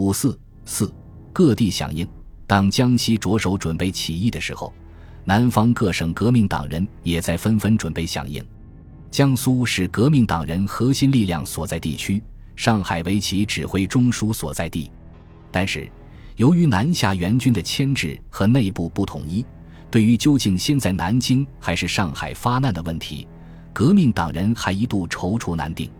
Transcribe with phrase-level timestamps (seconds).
[0.00, 0.90] 五四四
[1.30, 2.08] 各地响应。
[2.46, 4.72] 当江西着手准备起义的时候，
[5.24, 8.42] 南方各省革命党人也在纷纷准备响应。
[9.10, 12.22] 江苏是革命党人核心力量所在地区，
[12.56, 14.90] 上海为其指挥中枢所在地。
[15.52, 15.88] 但是，
[16.36, 19.44] 由于南下援军的牵制和内部不统一，
[19.90, 23.28] 对于究竟先在南京还是上海发难的问题，
[23.72, 25.90] 革命党人还一度踌躇难定。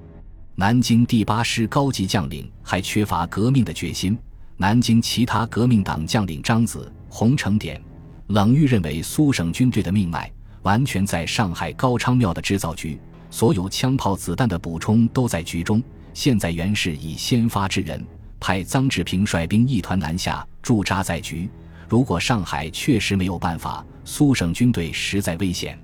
[0.61, 4.15] 南京第八师高级将领还缺乏革命的决心。
[4.59, 7.83] 南京其他革命党将领张子、洪承典、
[8.27, 15.83] 冷玉认为，苏省军队的命脉完全在上海高昌庙的制造局，所有枪炮子弹的补充都在局中。
[16.13, 18.05] 现在袁氏已先发制人，
[18.39, 21.49] 派臧志平率兵一团南下，驻扎在局。
[21.89, 25.79] 如果上海确实没有办法，苏省军队实在危险。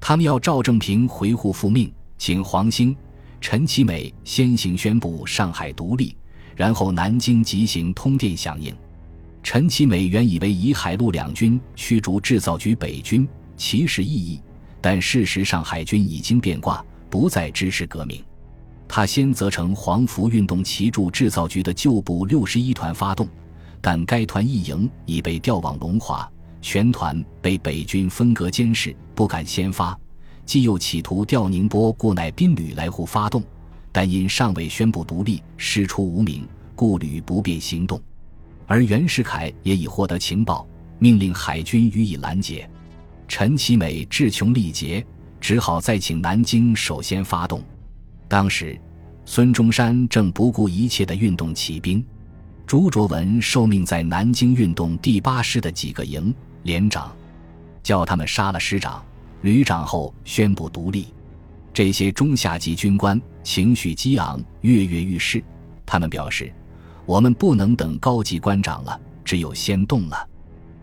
[0.00, 2.96] 他们要赵正平回沪复命，请黄兴、
[3.40, 6.16] 陈其美先行宣布上海独立。
[6.56, 8.74] 然后南京急行通电响应，
[9.44, 14.40] 陈其美原以为以海陆两军驱逐制造局北军，其实意义，
[14.80, 18.20] 但事实上海军已经变卦，不再支持革命。
[18.88, 23.28] 他先责成黄福运动旗驻制造局的旧部六十一团发动，
[23.80, 26.28] 但该团一营已被调往龙华，
[26.60, 29.96] 全团被北军分隔监视，不敢先发。
[30.48, 33.44] 既又企图调宁波固乃宾旅来沪发动。
[33.92, 38.00] 但因尚未宣布独立，师出无名，故旅不便行动。
[38.66, 40.66] 而袁世凯也已获得情报，
[40.98, 42.68] 命令海军予以拦截。
[43.26, 45.04] 陈其美志穷力竭，
[45.38, 47.62] 只好再请南京首先发动。
[48.26, 48.80] 当时，
[49.26, 52.02] 孙中山正不顾一切的运动起兵，
[52.66, 57.14] 朱卓文受命在南京运动第八师的几个营连长，
[57.82, 59.04] 叫他们杀了师长、
[59.42, 61.08] 旅长后宣布独立。
[61.72, 65.42] 这些中下级军官情绪激昂，跃跃欲试。
[65.86, 66.52] 他们表示
[67.06, 70.28] ：“我们不能等高级官长了，只有先动了。”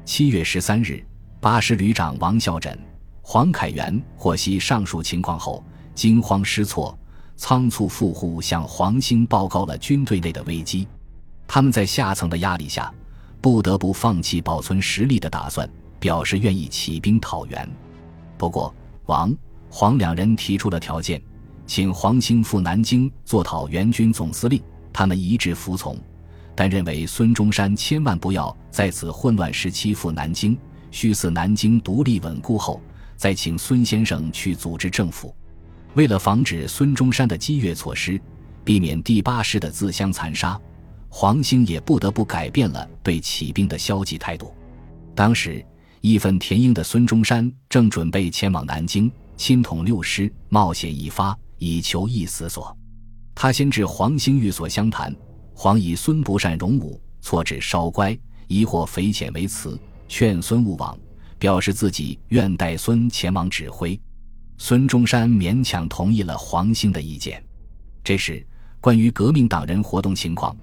[0.05, 1.05] 七月十三日，
[1.41, 2.79] 八师旅长王孝枕、
[3.21, 5.63] 黄凯元获悉上述情况后，
[5.93, 6.97] 惊慌失措，
[7.35, 10.87] 仓促赴沪向黄兴报告了军队内的危机。
[11.47, 12.91] 他们在下层的压力下，
[13.41, 15.69] 不得不放弃保存实力的打算，
[15.99, 17.69] 表示愿意起兵讨袁。
[18.37, 18.73] 不过，
[19.05, 19.35] 王。
[19.67, 21.21] 黄两人提出了条件，
[21.65, 24.61] 请黄兴赴南京做讨袁军总司令，
[24.93, 25.97] 他们一致服从，
[26.55, 30.57] 但认为孙中山千万不要在此混乱时期赴南京，
[30.91, 32.79] 须似南京独立稳固后，
[33.17, 35.35] 再请孙先生去组织政府。
[35.95, 38.21] 为了防止孙中山的激越措施，
[38.63, 40.57] 避免第八师的自相残杀，
[41.09, 44.53] 黄兴也不得不改变了对起兵的消极态度。
[45.13, 45.65] 当时
[46.01, 49.11] 义愤填膺的孙中山正准备前往南京。
[49.37, 52.75] 亲统六师，冒险一发，以求一死所。
[53.33, 55.13] 他先至黄兴寓所相谈，
[55.53, 58.17] 黄以孙不善容武，错指稍乖，
[58.47, 60.97] 疑惑匪浅为辞，劝孙勿往，
[61.37, 63.99] 表示自己愿带孙前往指挥。
[64.57, 67.43] 孙中山勉强同意了黄兴的意见。
[68.01, 68.41] 这时，
[68.79, 70.55] 关于革命党人活动情况，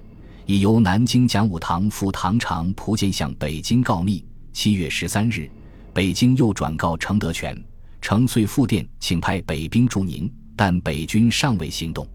[0.47, 4.25] 已由南京讲武堂副堂长蒲剑向北京告密。
[4.53, 5.51] 七月十三日，
[5.95, 7.57] 北京又转告程德全。
[8.03, 12.07] 程遂复电，请派北兵驻宁，但北军尚未行动。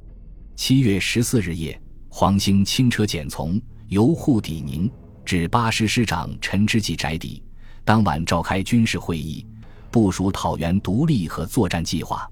[0.55, 4.91] 七月十四日夜，黄兴轻车简从，由沪抵宁，
[5.25, 7.41] 至八师师长陈之济宅邸。
[7.83, 9.45] 当晚召开军事会议，
[9.89, 12.29] 部署讨袁独立和作战计划。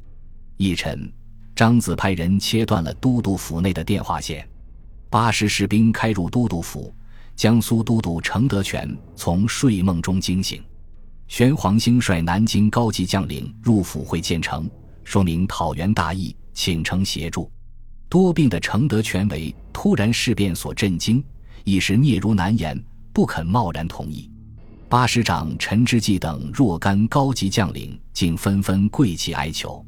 [0.58, 1.12] 一晨，
[1.56, 4.48] 张子派人切断了都督府内的电话线，
[5.10, 6.94] 八师士兵开入都督府，
[7.36, 10.64] 江苏都督程德全从睡梦中惊醒。
[11.28, 14.70] 玄黄兴率南京高级将领入府会见程，
[15.04, 17.52] 说明讨袁大义，请程协助。
[18.08, 21.24] 多病的程德全为突然事变所震惊，
[21.64, 22.82] 一时嗫嚅难言，
[23.12, 24.30] 不肯贸然同意。
[24.88, 29.84] 八师长陈之济等若干高级将领竟纷纷跪泣哀求。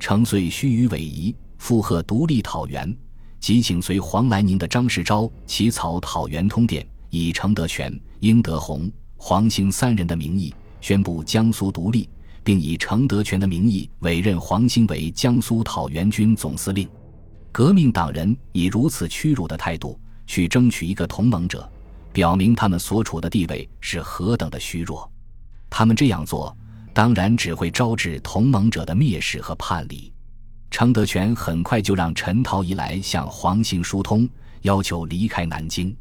[0.00, 2.94] 程遂须臾委仪，附和独立讨袁，
[3.42, 10.54] 即请随黄来宁的张世钊起草讨袁通电，以程德全、英德宏、黄兴三人的名义。
[10.80, 12.08] 宣布江苏独立，
[12.44, 16.88] 并以程德全的名义委任黄兴为江苏讨袁军总司令。
[17.50, 21.68] 革命党人以如此屈辱的态度去争取一个同盟者，
[22.12, 25.10] 表明他们所处的地位是何等的虚弱。
[25.68, 26.56] 他们这样做，
[26.92, 30.11] 当然只会招致同盟者的蔑视和叛离。
[30.72, 34.26] 程德全很快就让陈陶仪来向黄兴疏通，
[34.62, 35.94] 要求离开南京。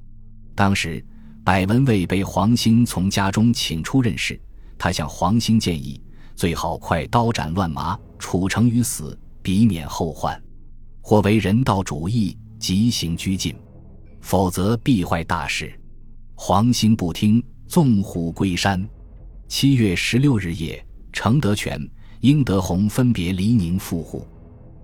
[0.56, 1.06] 当时，
[1.44, 4.40] 百文蔚被黄兴从家中请出任事。
[4.78, 6.02] 他向黄兴建议，
[6.38, 10.40] 最好快刀斩乱麻，处成于死，避免后患；
[11.02, 13.54] 或为人道主义，急行拘禁。
[14.22, 15.78] 否则必坏大事。
[16.34, 18.88] 黄兴不听，纵虎归山。
[19.50, 21.78] 七月十六日夜，程德全、
[22.22, 24.26] 英德洪分别离宁赴沪。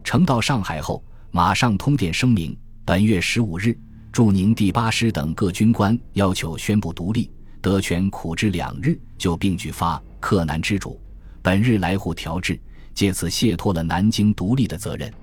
[0.07, 3.77] 程到上海后，马上通电声明：本月十五日，
[4.09, 7.29] 驻宁第八师等各军官要求宣布独立。
[7.59, 10.97] 德全苦之两日，就并举发克难之主。
[11.41, 12.57] 本日来沪调制，
[12.93, 15.13] 借此卸脱了南京独立的责任。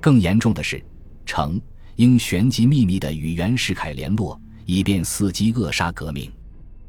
[0.00, 0.82] 更严重的是，
[1.26, 1.60] 程
[1.96, 6.32] 应旋即秘密地与袁世凯联络，以便伺机扼杀革命。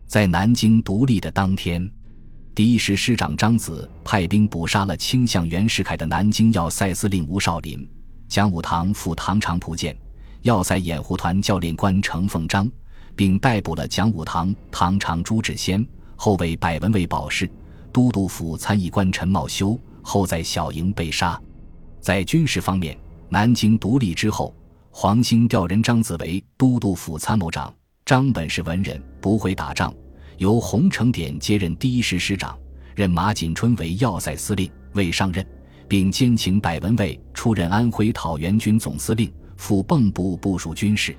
[0.07, 1.92] 在南京独立的当天，
[2.56, 7.90] 第一师师长张子派兵捕杀了倾向袁世凯的南京要塞司令吴少林、
[8.28, 9.98] 蒋武堂副唐长蒲健、
[10.44, 12.70] 要塞掩护团教练官程凤章。
[13.16, 15.86] 并逮捕了蒋武堂、唐长朱志先，
[16.16, 17.48] 后为百文卫保释；
[17.92, 21.40] 都督府参议官陈茂修后在小营被杀。
[22.02, 22.98] 在军事方面，
[23.30, 24.56] 南京独立之后，
[24.90, 27.72] 黄兴调任张子为都督府参谋长。
[28.04, 29.94] 张本是文人，不会打仗，
[30.38, 32.58] 由洪承典接任第一师师长，
[32.96, 35.46] 任马锦春为要塞司令，未上任，
[35.88, 41.16] 并兼请百文蔚出任安徽讨袁军总司令，赴蚌埠部署军事。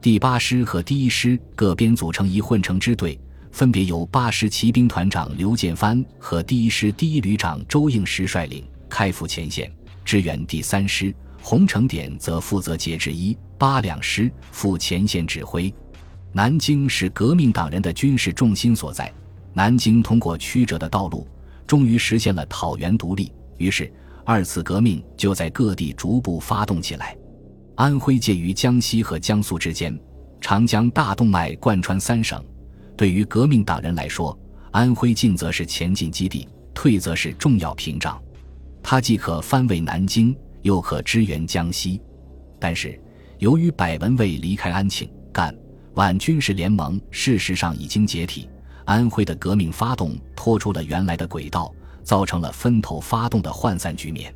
[0.00, 3.18] 第八师和第一师各编组成一混成支队，
[3.50, 9.70] 分别由八师骑兵团长刘建藩和第一师第一旅长周应时率领，开赴前线
[10.04, 11.14] 支援第三师。
[11.42, 15.72] 洪承典则负责节制一八两师赴前线指挥。
[16.36, 19.10] 南京是革命党人的军事重心所在，
[19.54, 21.26] 南京通过曲折的道路，
[21.66, 23.32] 终于实现了讨袁独立。
[23.56, 23.90] 于是，
[24.22, 27.16] 二次革命就在各地逐步发动起来。
[27.76, 29.98] 安徽介于江西和江苏之间，
[30.38, 32.44] 长江大动脉贯穿三省。
[32.98, 34.38] 对于革命党人来说，
[34.72, 38.22] 安徽进则是前进基地，退则是重要屏障。
[38.82, 41.98] 它既可翻卫南京，又可支援江西。
[42.60, 43.00] 但是，
[43.38, 45.56] 由于百文卫离开安庆、干、
[45.96, 48.48] 皖军事联盟，事实上已经解体，
[48.84, 54.32] 安徽的革命发动拖出了原来的轨道，造成了分头发动的涣散局面。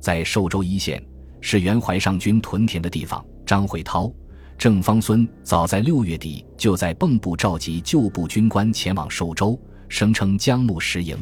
[0.00, 1.02] 在寿州一线。
[1.44, 3.22] 是原淮上军屯田的地方。
[3.44, 4.10] 张惠涛、
[4.56, 11.18] 郑方孙早在六月底就在蚌埠召集旧部军官前往寿州，声称将募实营。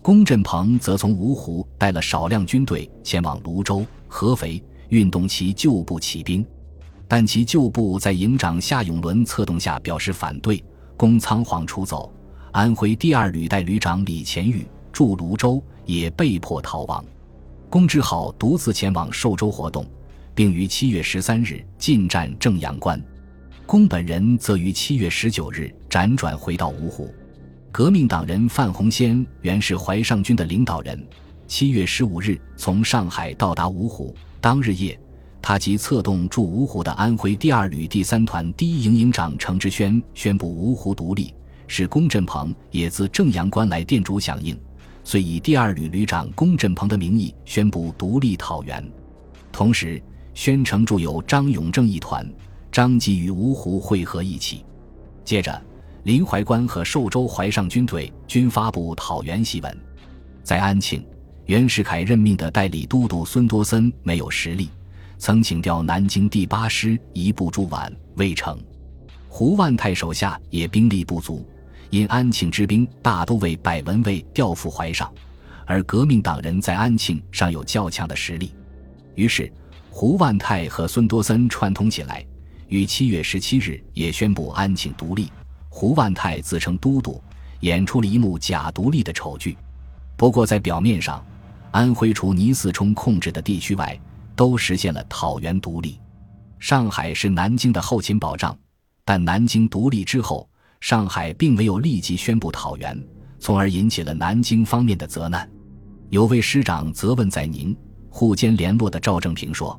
[0.00, 6.46] 龚振鹏则从芜湖带了少量军队前往泸州、合肥，运动其旧部起兵。
[7.12, 10.62] 但其旧部在营长夏永伦策动下表示反对，
[10.96, 12.12] 龚仓皇出走。
[12.52, 17.04] 安徽第二旅代旅长李乾玉驻泸州也被迫逃亡。
[17.68, 19.84] 龚之浩独自前往寿州活动，
[20.36, 23.02] 并于七月十三日进占正阳关。
[23.66, 27.12] 龚本人则于七月十九日辗转回到芜湖。
[27.72, 31.04] 革命党人范洪先原是淮上军的领导人，
[31.48, 34.14] 七月十五日从上海到达芜湖。
[34.40, 34.96] 当日夜，
[35.42, 41.34] 他即策动驻芜湖的安徽第二旅第三团第一营营长程之轩宣布芜湖独立，
[41.66, 44.58] 使龚振鹏也自正阳关来电主响应。
[45.02, 48.86] 遂以第二旅旅长龚振鹏的名义宣布独立讨袁，
[49.50, 50.00] 同时
[50.34, 52.30] 宣城驻有张永正一团，
[52.70, 54.62] 张继与芜湖会合一起。
[55.24, 55.60] 接着，
[56.04, 59.78] 临淮关和寿州淮上军队均发布讨袁檄文。
[60.42, 61.04] 在安庆，
[61.46, 64.68] 袁世凯任命的代理都督孙多森没有实力，
[65.20, 68.58] 曾请调南京第八师一部驻皖，未成。
[69.28, 71.46] 胡万泰手下也兵力不足。
[71.90, 75.12] 因安庆之兵大都为百文卫调赴淮上，
[75.66, 78.54] 而革命党人在安庆尚有较强的实力，
[79.14, 79.52] 于是
[79.90, 82.24] 胡万泰和孙多森串通起来，
[82.68, 85.30] 于七月十七日也宣布安庆独立。
[85.68, 87.22] 胡万泰自称都督，
[87.60, 89.58] 演出了一幕假独立的丑剧。
[90.16, 91.22] 不过在表面上，
[91.72, 94.00] 安徽除倪嗣冲控制的地区外，
[94.40, 96.00] 都实现了讨袁独立。
[96.58, 98.58] 上海是南京的后勤保障，
[99.04, 100.48] 但南京独立之后。
[100.80, 102.98] 上海并没有立即宣布讨袁，
[103.38, 105.46] 从而引起了南京方面的责难。
[106.08, 107.76] 有位师长责问在宁
[108.08, 109.78] 沪间联络的赵正平说：“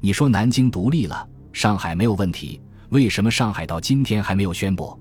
[0.00, 4.96] 你说南京独立了，上海没有问题，为什么上海到今天还没有宣布？”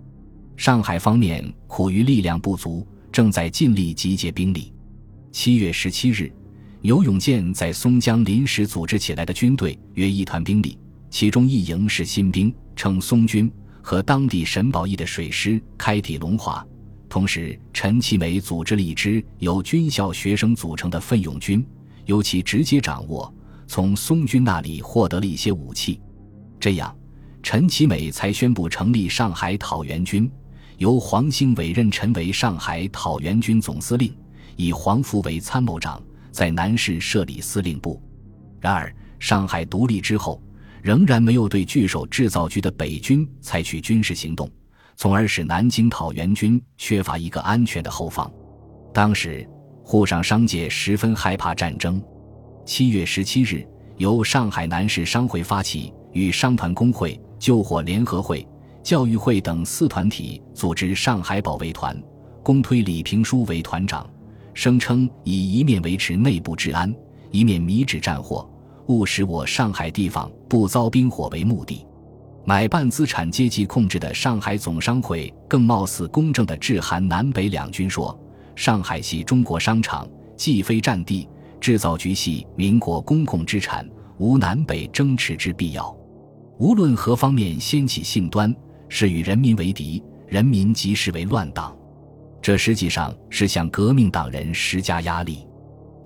[0.57, 4.73] 上海方面苦于力量不足，正在尽力集结兵力。
[5.31, 6.33] 七月十七日，
[6.81, 10.77] 牛永健在松江临时组织起来的军队约一团兵力，
[11.09, 13.51] 其中一营是新兵，称松军。
[13.81, 16.61] 和当地沈宝义的水师开抵龙华，
[17.07, 21.65] 同时陈其美组织了一支由军校学生组成的奋勇军，
[22.03, 23.33] 由其直接掌握，
[23.65, 26.01] 从松军那里获得了一些武器。
[26.59, 26.93] 这样，
[27.41, 30.29] 陈其美才宣布成立上海讨袁军，
[30.77, 34.13] 由黄兴委任陈为上海讨袁军总司令，
[34.57, 36.03] 以黄福为参谋长，
[36.37, 37.99] 在南市设立司令部。
[38.61, 40.39] 然而，上海独立之后。
[40.83, 44.49] 仍然没有对据守制造局的北军采取军事行动，
[44.95, 48.31] 从而使南京讨袁军缺乏一个安全的后方。
[48.93, 49.45] 当时，
[49.83, 52.01] 沪上商界十分害怕战争。
[52.63, 53.67] 七月十七日，
[53.97, 58.47] 由上海南市商会发起，与商团工会、救火联合会、
[58.81, 62.01] 教育会等四团体组织上海保卫团，
[62.43, 64.09] 公推李平书为团长，
[64.57, 66.91] 声称以一面维持内部治安，
[67.29, 68.49] 一面迷止战火。
[68.87, 71.85] 务使我上海地方不遭兵火为目的，
[72.43, 78.19] 买办资产阶级控制的上海总商会更貌似公正的致函南北两军说
[78.57, 81.29] ：“上海系中国商场，既非战地，
[81.61, 83.87] 制造局系民国公共资产，
[84.17, 85.95] 无南北争持之必要。
[86.57, 88.51] 无论何方面掀起信端，
[88.89, 91.77] 是与人民为敌，人民即视为乱党。
[92.41, 95.45] 这实际上是向革命党人施加压力。”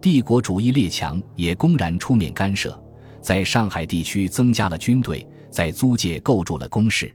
[0.02, 2.76] 帝国主义列强也公然出面干涉，
[3.22, 7.14] 在上海地区增加了军队，在租界构筑了工事。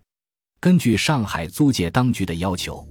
[0.60, 2.86] 根据上海租界当局的要求，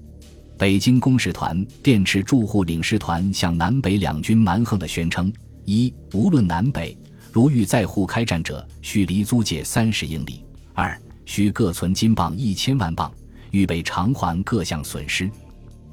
[0.58, 5.32] 北京公使团、电池驻沪领事团向南北两军蛮横地宣称：
[5.64, 6.98] 一、无论南北，
[7.32, 13.10] 如欲在沪开战者，须离租界三十英里；二、需各存金镑一千万镑，
[13.52, 15.32] 预备偿还各项损失，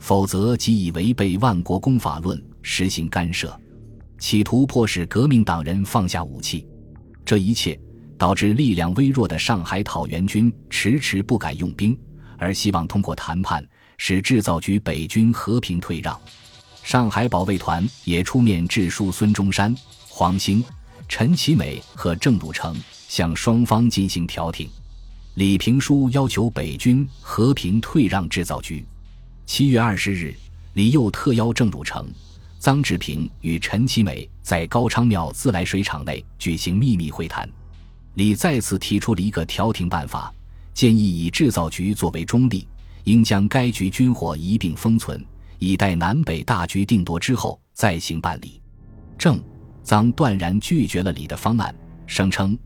[0.03, 3.57] 否则即以违背万国公法论实行干涉。
[4.19, 6.67] 企图迫使革命党人放下武器，
[7.25, 7.79] 这一切
[8.19, 11.97] 导致力量微弱的上海讨袁军迟迟不敢用兵，
[12.37, 13.65] 而希望通过谈判
[13.97, 16.21] 使制造局北军和平退让。
[16.83, 19.73] 上海保卫团也出面致书孙中山、
[20.09, 20.65] 黄兴、
[21.09, 24.69] 陈其美和郑汝成，向双方进行调停。
[25.35, 28.85] 李平书要求北军和平退让制造局。
[29.45, 30.35] 七月二十日，
[30.75, 32.09] 李又特邀郑汝成。
[32.61, 37.49] 臧志平与陈其美在高昌庙自来水厂内举行秘密会谈，
[38.15, 40.33] 李再次提出了一个调停办法，
[40.73, 42.67] 建议以制造局作为中立，
[43.03, 45.23] 应将该局军火一并封存，
[45.59, 48.63] 以待南北大局定夺之后再行办理。
[49.19, 49.43] 郑、
[49.85, 51.75] 臧断然拒绝了李的方案，
[52.07, 52.57] 声称：“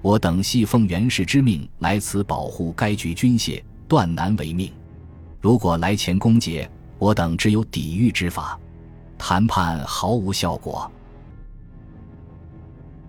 [0.00, 4.72] 我等系奉袁氏之命来此保护该局军械，断难违命。
[5.40, 8.58] 如果来钱攻劫，我等只有抵御之法。”
[9.18, 10.90] 谈判毫无效果。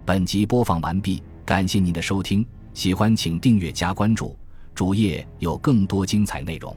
[0.03, 4.38] 本集播放完毕，感谢您的收听，喜欢请订阅加关注，
[4.75, 6.75] 主页有更多精彩内容。